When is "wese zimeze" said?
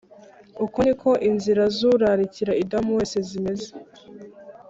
2.97-3.69